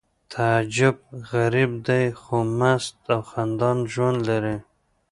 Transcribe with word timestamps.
تعجب 0.31 0.95
غریب 1.31 1.71
دی 1.85 2.03
خو 2.21 2.37
مست 2.59 2.95
او 3.13 3.19
خندان 3.29 3.77
ژوند 3.93 4.19
لري 4.29 4.57